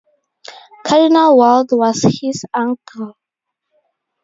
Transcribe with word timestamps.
Cardinal 0.83 1.37
Weld 1.37 1.69
was 1.73 2.01
his 2.01 2.43
uncle. 2.55 3.17